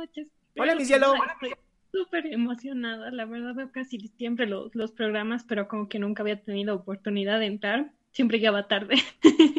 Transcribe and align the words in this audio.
Noches. 0.00 0.28
Hola, 0.56 0.74
mi 0.74 0.84
cielo. 0.84 1.14
Súper 1.92 2.26
emocionada. 2.26 3.10
La 3.10 3.24
verdad 3.24 3.54
veo 3.54 3.72
casi 3.72 3.98
siempre 4.16 4.46
los, 4.46 4.74
los 4.74 4.92
programas, 4.92 5.44
pero 5.44 5.66
como 5.68 5.88
que 5.88 5.98
nunca 5.98 6.22
había 6.22 6.40
tenido 6.42 6.74
oportunidad 6.74 7.40
de 7.40 7.46
entrar. 7.46 7.90
Siempre 8.12 8.38
llegaba 8.38 8.66
tarde. 8.68 8.94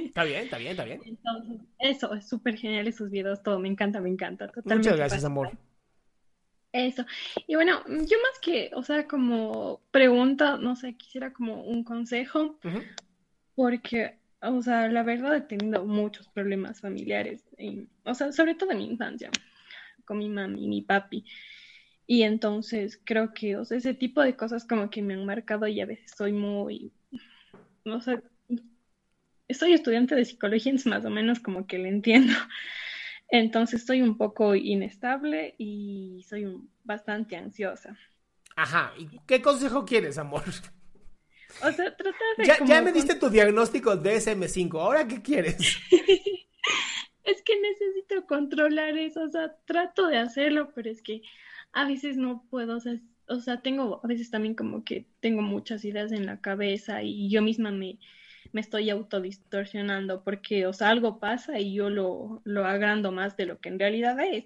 Está 0.06 0.24
bien, 0.26 0.44
está 0.44 0.58
bien, 0.58 0.72
está 0.72 0.84
bien. 0.86 1.02
Entonces, 1.06 1.62
eso, 1.80 2.14
es 2.14 2.28
súper 2.28 2.58
genial 2.58 2.88
esos 2.88 3.10
videos, 3.10 3.42
todo. 3.44 3.60
Me 3.60 3.68
encanta, 3.70 4.02
me 4.02 4.10
encanta. 4.10 4.48
Totalmente 4.48 4.78
Muchas 4.90 4.98
gracias, 4.98 5.22
fascinante. 5.24 5.50
amor. 5.50 5.58
Eso. 6.74 7.06
Y 7.48 7.56
bueno, 7.56 7.82
yo 7.86 8.18
más 8.18 8.40
que, 8.42 8.72
o 8.76 8.84
sea, 8.84 9.08
como 9.08 9.82
pregunta, 9.92 10.58
no 10.58 10.76
sé, 10.78 10.96
quisiera 10.96 11.32
como 11.34 11.64
un 11.64 11.84
consejo, 11.84 12.58
porque, 13.56 14.18
o 14.42 14.62
sea, 14.62 14.88
la 14.88 15.04
verdad 15.04 15.36
he 15.36 15.42
tenido 15.42 15.86
muchos 15.86 16.28
problemas 16.30 16.80
familiares, 16.80 17.44
en- 17.58 17.90
o 18.06 18.14
sea, 18.14 18.32
sobre 18.32 18.56
todo 18.56 18.72
en 18.72 18.78
mi 18.78 18.86
infancia, 18.86 19.30
con 20.06 20.20
mi 20.20 20.30
mami 20.30 20.66
y 20.66 20.68
mi 20.68 20.82
papi. 20.82 21.26
Y 22.08 22.24
entonces 22.24 23.00
creo 23.04 23.34
que, 23.34 23.58
o 23.58 23.66
sea, 23.66 23.78
ese 23.78 23.94
tipo 23.94 24.22
de 24.22 24.36
cosas 24.36 24.66
como 24.66 24.90
que 24.90 25.02
me 25.02 25.14
han 25.14 25.26
marcado 25.26 25.68
y 25.68 25.80
a 25.82 25.86
veces 25.86 26.12
soy 26.18 26.34
muy, 26.34 26.92
no 27.86 28.02
sé, 28.02 28.22
soy 29.50 29.74
estudiante 29.74 30.16
de 30.16 30.26
psicología, 30.26 30.72
entonces 30.72 30.92
más 30.92 31.06
o 31.06 31.10
menos 31.10 31.40
como 31.40 31.68
que 31.68 31.78
le 31.78 31.90
entiendo. 31.90 32.34
Entonces 33.30 33.86
soy 33.86 34.02
un 34.02 34.18
poco 34.18 34.56
inestable 34.56 35.56
y 35.58 36.26
soy 36.28 36.58
bastante 36.84 37.38
ansiosa. 37.38 37.98
Ajá. 38.58 38.94
¿Y 38.98 39.08
qué 39.26 39.42
consejo 39.42 39.86
quieres, 39.86 40.18
amor? 40.18 40.44
O 41.64 41.72
sea, 41.72 41.96
tratar 41.96 42.14
de 42.38 42.46
Ya, 42.46 42.58
como 42.58 42.70
ya 42.70 42.82
me 42.82 42.92
diste 42.92 43.16
tu 43.16 43.30
diagnóstico 43.30 43.96
DSM5. 43.96 44.82
¿Ahora 44.82 45.08
qué 45.08 45.22
quieres? 45.22 45.58
Es 47.24 47.42
que 47.44 47.54
necesito 47.60 48.26
controlar 48.28 48.98
eso, 48.98 49.24
o 49.24 49.30
sea, 49.30 49.56
trato 49.66 50.08
de 50.08 50.18
hacerlo, 50.18 50.72
pero 50.74 50.90
es 50.90 51.02
que 51.02 51.22
a 51.74 51.86
veces 51.88 52.18
no 52.18 52.46
puedo, 52.50 52.78
o 52.78 52.80
sea, 52.80 52.96
o 53.28 53.40
sea, 53.40 53.62
tengo, 53.62 54.02
a 54.04 54.08
veces 54.08 54.30
también 54.32 54.56
como 54.56 54.84
que 54.84 55.08
tengo 55.20 55.42
muchas 55.42 55.86
ideas 55.86 56.12
en 56.12 56.26
la 56.26 56.42
cabeza 56.42 57.04
y 57.04 57.30
yo 57.30 57.42
misma 57.42 57.72
me, 57.72 58.00
me 58.54 58.62
estoy 58.62 58.90
autodistorsionando 58.90 60.24
porque, 60.24 60.68
o 60.68 60.74
sea, 60.74 60.90
algo 60.90 61.20
pasa 61.20 61.60
y 61.60 61.74
yo 61.76 61.90
lo, 61.90 62.42
lo 62.46 62.66
agrando 62.66 63.12
más 63.12 63.38
de 63.38 63.46
lo 63.46 63.60
que 63.60 63.70
en 63.70 63.80
realidad 63.80 64.20
es. 64.20 64.46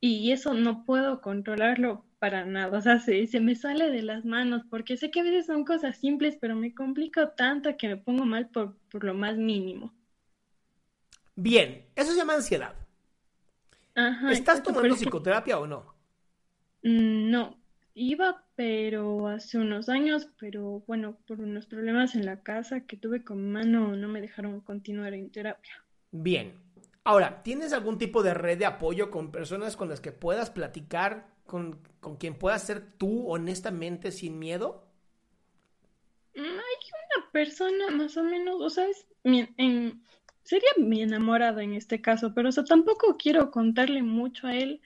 Y 0.00 0.32
eso 0.32 0.54
no 0.54 0.84
puedo 0.84 1.20
controlarlo 1.20 2.04
para 2.18 2.44
nada, 2.46 2.76
o 2.78 2.82
sea, 2.82 2.98
se, 3.00 3.26
se 3.26 3.40
me 3.40 3.54
sale 3.54 3.90
de 3.90 4.02
las 4.02 4.24
manos 4.24 4.62
porque 4.70 4.96
sé 4.96 5.10
que 5.10 5.20
a 5.20 5.22
veces 5.24 5.46
son 5.46 5.64
cosas 5.64 5.98
simples, 5.98 6.36
pero 6.40 6.56
me 6.56 6.74
complico 6.74 7.30
tanto 7.30 7.76
que 7.78 7.88
me 7.88 7.96
pongo 7.98 8.24
mal 8.26 8.48
por, 8.50 8.76
por 8.90 9.04
lo 9.04 9.14
más 9.14 9.36
mínimo. 9.38 9.94
Bien, 11.44 11.86
eso 11.96 12.12
se 12.12 12.18
llama 12.18 12.34
ansiedad. 12.34 12.74
Ajá, 13.94 14.32
¿Estás 14.36 14.62
tomando 14.66 14.94
psicoterapia 14.96 15.58
o 15.62 15.66
no? 15.72 15.80
Mm, 16.82 17.30
No, 17.30 17.58
iba, 17.94 18.44
pero 18.54 19.28
hace 19.28 19.56
unos 19.56 19.88
años, 19.88 20.28
pero 20.38 20.80
bueno, 20.86 21.16
por 21.26 21.40
unos 21.40 21.64
problemas 21.66 22.14
en 22.14 22.26
la 22.26 22.42
casa 22.42 22.84
que 22.86 22.98
tuve 22.98 23.24
con 23.24 23.50
mano, 23.50 23.96
no 23.96 24.08
me 24.08 24.20
dejaron 24.20 24.60
continuar 24.60 25.14
en 25.14 25.30
terapia. 25.30 25.72
Bien. 26.12 26.54
Ahora, 27.04 27.42
¿tienes 27.42 27.72
algún 27.72 27.98
tipo 27.98 28.22
de 28.22 28.34
red 28.34 28.58
de 28.58 28.66
apoyo 28.66 29.10
con 29.10 29.32
personas 29.32 29.76
con 29.76 29.88
las 29.88 30.00
que 30.00 30.12
puedas 30.12 30.50
platicar, 30.50 31.28
con, 31.46 31.80
con 32.00 32.16
quien 32.16 32.34
puedas 32.38 32.62
ser 32.62 32.92
tú 32.98 33.28
honestamente 33.30 34.12
sin 34.12 34.38
miedo? 34.38 34.84
Mm, 36.34 36.40
Hay 36.42 36.76
una 37.18 37.30
persona 37.32 37.90
más 37.90 38.16
o 38.16 38.24
menos, 38.24 38.56
o 38.60 38.70
sea, 38.70 38.86
en- 39.24 40.02
sería 40.42 40.70
mi 40.78 41.02
enamorado 41.02 41.60
en 41.60 41.74
este 41.74 42.00
caso, 42.00 42.34
pero 42.34 42.48
o 42.48 42.52
sea, 42.52 42.64
tampoco 42.64 43.16
quiero 43.16 43.50
contarle 43.50 44.02
mucho 44.02 44.46
a 44.46 44.56
él. 44.56 44.80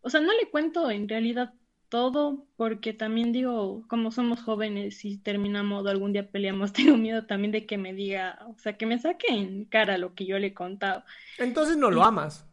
O 0.00 0.10
sea, 0.10 0.20
no 0.20 0.32
le 0.32 0.50
cuento 0.50 0.90
en 0.90 1.08
realidad 1.08 1.54
todo, 1.92 2.46
porque 2.56 2.94
también 2.94 3.32
digo, 3.32 3.84
como 3.86 4.10
somos 4.10 4.42
jóvenes 4.42 5.04
y 5.04 5.18
terminamos 5.18 5.84
o 5.84 5.88
algún 5.88 6.14
día 6.14 6.30
peleamos, 6.30 6.72
tengo 6.72 6.96
miedo 6.96 7.26
también 7.26 7.52
de 7.52 7.66
que 7.66 7.76
me 7.76 7.92
diga, 7.92 8.38
o 8.48 8.58
sea, 8.58 8.78
que 8.78 8.86
me 8.86 8.98
saque 8.98 9.26
en 9.28 9.66
cara 9.66 9.98
lo 9.98 10.14
que 10.14 10.24
yo 10.24 10.38
le 10.38 10.48
he 10.48 10.54
contado. 10.54 11.04
Entonces 11.38 11.76
no 11.76 11.90
lo 11.90 12.02
amas. 12.02 12.46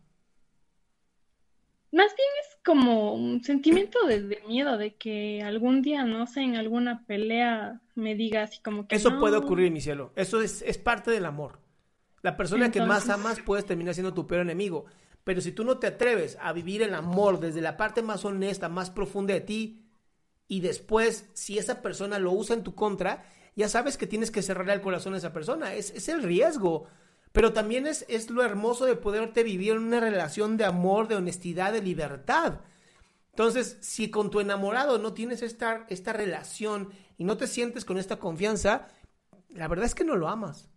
Más 1.91 2.13
bien 2.16 2.28
es 2.41 2.57
como 2.63 3.13
un 3.13 3.41
sentimiento 3.44 4.06
de, 4.06 4.22
de 4.22 4.44
miedo 4.46 4.78
de 4.78 4.96
que 4.96 5.41
algún 5.41 5.81
día, 5.81 6.03
no 6.03 6.28
sé, 6.28 6.41
en 6.41 6.57
alguna 6.57 7.06
pelea 7.07 7.80
me 7.96 8.16
diga 8.16 8.44
así 8.44 8.59
como 8.62 8.88
que 8.88 8.96
Eso 8.96 9.19
puede 9.19 9.38
ocurrir, 9.38 9.72
mi 9.72 9.81
cielo. 9.81 10.12
Eso 10.16 10.41
es, 10.41 10.62
es 10.62 10.78
parte 10.78 11.12
del 11.12 11.25
amor. 11.25 11.59
La 12.22 12.35
persona 12.38 12.72
que 12.72 12.81
más 12.81 13.09
amas 13.09 13.40
puedes 13.40 13.66
terminar 13.66 13.94
siendo 13.94 14.13
tu 14.13 14.28
peor 14.28 14.41
enemigo. 14.41 14.85
Pero 15.24 15.41
si 15.41 15.52
tú 15.52 15.63
no 15.63 15.78
te 15.78 15.88
atreves 15.88 16.38
a 16.41 16.53
vivir 16.53 16.81
el 16.81 16.94
amor 16.94 17.40
desde 17.40 17.62
la 17.62 17.78
parte 17.78 18.02
más 18.02 18.25
honesta, 18.25 18.69
más 18.69 18.90
profunda 18.90 19.34
de 19.34 19.41
ti, 19.41 19.85
y 20.47 20.62
después, 20.62 21.30
si 21.34 21.57
esa 21.57 21.81
persona 21.81 22.18
lo 22.18 22.31
usa 22.31 22.56
en 22.56 22.63
tu 22.63 22.74
contra, 22.74 23.24
ya 23.56 23.69
sabes 23.69 23.98
que 23.98 24.07
tienes 24.07 24.31
que 24.31 24.42
cerrarle 24.42 24.74
el 24.74 24.81
corazón 24.81 25.13
a 25.13 25.18
esa 25.18 25.31
persona. 25.31 25.75
Es, 25.75 25.92
es 25.92 26.10
el 26.10 26.24
riesgo. 26.24 26.88
Pero 27.31 27.54
también 27.54 27.86
es, 27.86 28.06
es 28.10 28.30
lo 28.30 28.44
hermoso 28.44 28.86
de 28.86 28.95
poderte 28.95 29.44
vivir 29.44 29.74
en 29.74 29.83
una 29.83 30.00
relación 30.00 30.57
de 30.57 30.66
amor, 30.66 31.07
de 31.07 31.16
honestidad, 31.16 31.71
de 31.71 31.83
libertad. 31.83 32.62
Entonces, 33.30 33.77
si 33.81 34.10
con 34.10 34.31
tu 34.31 34.39
enamorado 34.39 34.98
no 34.98 35.13
tienes 35.13 35.44
esta, 35.44 35.86
esta 35.89 36.12
relación 36.13 36.89
y 37.18 37.24
no 37.24 37.38
te 37.38 37.48
sientes 37.48 37.86
con 37.86 37.98
esta 37.98 38.18
confianza, 38.18 38.88
la 39.50 39.68
verdad 39.68 39.86
es 39.86 39.95
que 39.95 40.04
no 40.04 40.16
lo 40.16 40.27
amas. 40.27 40.69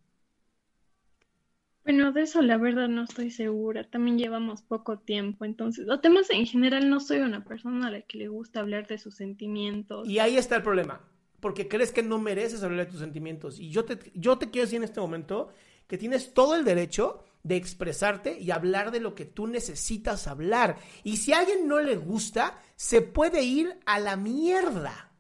Bueno, 1.85 2.13
de 2.13 2.23
eso 2.23 2.43
la 2.43 2.59
verdad 2.59 2.89
no 2.89 3.05
estoy 3.05 3.31
segura. 3.31 3.85
También 3.85 4.19
llevamos 4.19 4.63
poco 4.63 4.99
tiempo, 4.99 5.45
entonces, 5.45 5.87
los 5.87 6.01
temas 6.01 6.31
en 6.31 6.47
general 6.47 6.89
no 6.89 7.01
soy 7.01 7.19
una 7.19 7.45
persona 7.45 7.89
a 7.89 7.91
la 7.91 8.03
que 8.03 8.19
le 8.19 8.29
gusta 8.29 8.61
hablar 8.61 8.87
de 8.87 8.99
sus 8.99 9.17
sentimientos. 9.17 10.09
Y 10.09 10.19
ahí 10.21 10.37
está 10.37 10.57
el 10.57 10.63
problema, 10.63 11.01
porque 11.41 11.67
crees 11.67 11.91
que 11.91 12.03
no 12.03 12.19
mereces 12.19 12.63
hablar 12.63 12.87
de 12.87 12.93
tus 12.93 13.01
sentimientos. 13.01 13.59
Y 13.59 13.71
yo 13.71 13.85
te, 13.85 14.13
yo 14.15 14.39
te 14.39 14.51
quiero 14.51 14.67
decir 14.67 14.77
en 14.77 14.85
este 14.85 15.01
momento 15.01 15.51
que 15.89 15.99
tienes 15.99 16.33
todo 16.33 16.55
el 16.55 16.65
derecho 16.65 17.25
de 17.43 17.57
expresarte 17.57 18.39
y 18.39 18.53
hablar 18.53 18.93
de 18.93 19.01
lo 19.01 19.15
que 19.17 19.25
tú 19.25 19.49
necesitas 19.49 20.29
hablar. 20.29 20.77
Y 21.03 21.17
si 21.17 21.33
a 21.33 21.41
alguien 21.41 21.67
no 21.67 21.81
le 21.81 21.97
gusta, 21.97 22.63
se 22.77 23.03
puede 23.03 23.43
ir 23.43 23.79
a 23.87 23.99
la 23.99 24.17
mierda. 24.17 25.13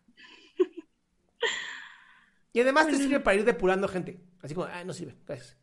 Y 2.54 2.60
además 2.60 2.86
te 2.86 2.96
sirve 2.96 3.18
para 3.18 3.38
ir 3.38 3.46
depurando 3.46 3.88
gente. 3.88 4.20
Así 4.42 4.54
como, 4.54 4.66
ah, 4.66 4.84
no 4.84 4.92
sirve, 4.92 5.16
gracias. 5.26 5.56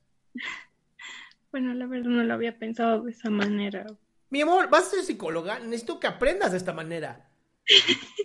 Bueno, 1.52 1.74
la 1.74 1.88
verdad 1.88 2.10
no 2.10 2.24
lo 2.24 2.34
había 2.34 2.58
pensado 2.58 3.04
de 3.04 3.12
esa 3.12 3.30
manera. 3.30 3.86
Mi 4.30 4.42
amor, 4.42 4.70
vas 4.70 4.88
a 4.88 4.90
ser 4.92 5.04
psicóloga, 5.04 5.60
necesito 5.60 6.00
que 6.00 6.08
aprendas 6.08 6.52
de 6.52 6.58
esta 6.58 6.74
manera. 6.74 7.30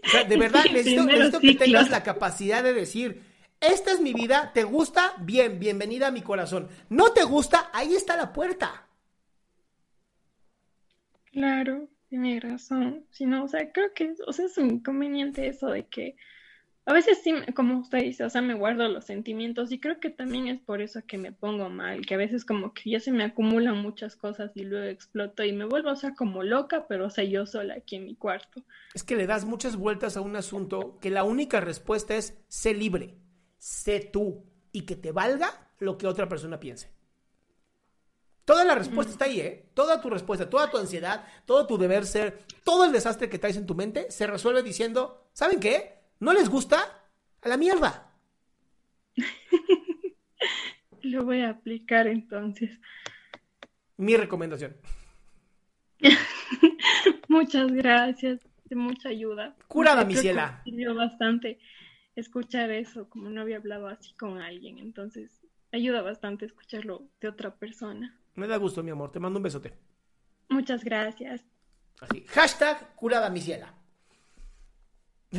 O 0.05 0.09
sea, 0.09 0.25
de 0.25 0.37
verdad, 0.39 0.65
necesito, 0.65 1.05
necesito 1.05 1.41
que 1.41 1.55
tengas 1.55 1.91
la 1.91 2.03
capacidad 2.03 2.63
de 2.63 2.75
decir, 2.75 3.23
esta 3.61 3.93
es 3.93 4.01
mi 4.01 4.13
vida, 4.13 4.53
¿te 4.53 4.65
gusta? 4.65 5.15
Bien, 5.21 5.59
bienvenida 5.59 6.09
a 6.09 6.11
mi 6.11 6.21
corazón. 6.21 6.69
¿No 6.91 7.13
te 7.13 7.25
gusta? 7.25 7.71
Ahí 7.73 7.95
está 7.95 8.17
la 8.17 8.33
puerta. 8.33 8.87
Claro, 11.33 11.89
tiene 12.09 12.39
razón. 12.41 13.07
Si 13.11 13.25
no, 13.25 13.45
o 13.45 13.49
sea, 13.49 13.73
creo 13.73 13.93
que 13.95 14.15
o 14.27 14.33
sea, 14.33 14.45
es 14.47 14.59
un 14.59 14.71
inconveniente 14.71 15.49
eso 15.49 15.69
de 15.69 15.87
que 15.87 16.17
a 16.87 16.93
veces 16.93 17.21
sí, 17.23 17.33
como 17.55 17.79
usted 17.79 18.01
dice, 18.01 18.25
o 18.25 18.31
sea, 18.31 18.43
me 18.43 18.53
guardo 18.53 18.87
los 18.89 19.07
sentimientos 19.07 19.73
y 19.73 19.81
creo 19.81 20.01
que 20.01 20.11
también 20.11 20.49
es 20.49 20.61
por 20.61 20.83
eso 20.83 21.01
que 21.07 21.17
me 21.17 21.33
pongo 21.33 21.71
mal, 21.71 22.05
que 22.05 22.15
a 22.15 22.19
veces 22.19 22.45
como 22.45 22.75
que 22.75 22.91
ya 22.91 23.01
se 23.01 23.11
me 23.11 23.25
acumulan 23.25 23.79
muchas 23.79 24.17
cosas 24.17 24.53
y 24.55 24.65
luego 24.65 24.87
exploto 24.87 25.45
y 25.45 25.53
me 25.53 25.65
vuelvo, 25.65 25.91
o 25.91 25.97
sea, 25.97 26.15
como 26.15 26.43
loca, 26.43 26.87
pero 26.87 27.07
o 27.07 27.11
sea, 27.11 27.25
yo 27.25 27.47
sola 27.47 27.75
aquí 27.75 27.97
en 27.97 28.05
mi 28.05 28.17
cuarto. 28.17 28.63
Es 28.93 29.03
que 29.03 29.17
le 29.17 29.27
das 29.27 29.47
muchas 29.47 29.77
vueltas 29.77 30.19
a 30.19 30.21
un 30.21 30.37
asunto 30.37 30.99
que 31.01 31.09
la 31.09 31.25
única 31.25 31.61
respuesta 31.61 32.17
es 32.17 32.37
sé 32.49 32.75
libre, 32.75 33.15
sé 33.57 34.01
tú 34.01 34.45
y 34.71 34.83
que 34.83 34.97
te 34.97 35.11
valga 35.11 35.71
lo 35.79 35.97
que 35.97 36.07
otra 36.07 36.29
persona 36.29 36.61
piense. 36.61 36.93
Toda 38.45 38.67
la 38.67 38.75
respuesta 38.75 39.11
está 39.11 39.25
ahí, 39.25 39.41
¿eh? 39.41 39.71
Toda 39.73 40.03
tu 40.03 40.11
respuesta, 40.11 40.51
toda 40.51 40.71
tu 40.71 40.77
ansiedad, 40.77 41.25
todo 41.47 41.67
tu 41.67 41.79
deber 41.79 42.05
ser, 42.05 42.41
todo 42.63 42.85
el 42.85 42.93
desastre 42.93 43.31
que 43.31 43.39
traes 43.39 43.57
en 43.57 43.65
tu 43.65 43.75
mente 43.75 44.11
se 44.11 44.27
resuelve 44.27 44.63
diciendo, 44.63 45.31
¿saben 45.33 45.61
qué? 45.61 46.04
¿No 46.25 46.33
les 46.33 46.49
gusta? 46.49 46.79
A 47.43 47.49
la 47.51 47.59
mierda. 47.59 48.11
Lo 51.03 51.23
voy 51.23 51.43
a 51.43 51.51
aplicar 51.51 52.07
entonces. 52.07 52.71
Mi 53.99 54.17
recomendación. 54.17 54.75
Muchas 57.29 57.71
gracias, 57.73 58.41
de 58.65 58.75
mucha 58.75 59.11
ayuda. 59.11 59.55
Curada, 59.69 60.07
mi 60.07 60.17
ciela. 60.17 60.63
Me 60.65 60.71
sirvió 60.71 60.95
bastante 60.95 61.59
escuchar 62.17 62.71
eso, 62.71 63.07
como 63.11 63.29
no 63.29 63.43
había 63.43 63.59
hablado 63.59 63.87
así 63.89 64.15
con 64.15 64.39
alguien, 64.41 64.79
entonces 64.79 65.43
ayuda 65.73 66.01
bastante 66.01 66.47
escucharlo 66.47 67.07
de 67.21 67.29
otra 67.29 67.55
persona. 67.55 68.19
Me 68.35 68.47
da 68.47 68.57
gusto, 68.57 68.83
mi 68.83 68.93
amor. 68.93 69.13
Te 69.13 69.21
mando 69.21 69.41
un 69.41 69.43
besote. 69.43 69.75
Muchas 70.49 70.85
gracias. 70.85 71.45
Así. 72.01 72.25
Hashtag 72.29 72.95
curada 72.97 73.29
mi 73.29 73.43
ciela. 73.43 73.84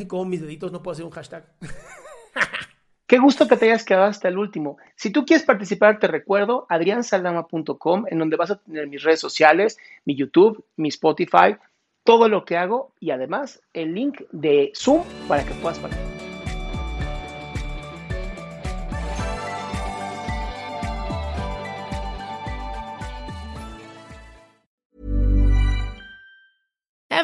Como 0.08 0.24
mis 0.24 0.40
deditos 0.40 0.72
no 0.72 0.82
puedo 0.82 0.92
hacer 0.92 1.04
un 1.04 1.10
hashtag. 1.10 1.44
Qué 3.06 3.18
gusto 3.18 3.46
que 3.46 3.56
te 3.56 3.66
hayas 3.66 3.84
quedado 3.84 4.06
hasta 4.06 4.28
el 4.28 4.36
último. 4.36 4.78
Si 4.96 5.10
tú 5.10 5.24
quieres 5.24 5.46
participar, 5.46 6.00
te 6.00 6.08
recuerdo 6.08 6.66
adriansaldama.com, 6.68 8.04
en 8.10 8.18
donde 8.18 8.36
vas 8.36 8.50
a 8.50 8.58
tener 8.58 8.88
mis 8.88 9.04
redes 9.04 9.20
sociales, 9.20 9.78
mi 10.04 10.16
YouTube, 10.16 10.64
mi 10.76 10.88
Spotify, 10.88 11.56
todo 12.02 12.28
lo 12.28 12.44
que 12.44 12.56
hago 12.56 12.92
y 12.98 13.10
además 13.10 13.62
el 13.72 13.94
link 13.94 14.22
de 14.32 14.72
Zoom 14.74 15.04
para 15.28 15.44
que 15.44 15.54
puedas 15.54 15.78
participar. 15.78 16.15